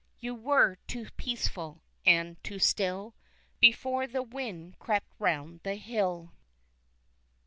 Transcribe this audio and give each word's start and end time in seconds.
You 0.19 0.33
were 0.33 0.77
too 0.87 1.09
peaceful, 1.15 1.83
and 2.07 2.43
too 2.43 2.57
still 2.57 3.13
Before 3.59 4.07
the 4.07 4.23
wind 4.23 4.79
crept 4.79 5.13
round 5.19 5.59
the 5.61 5.75
hill. 5.75 6.31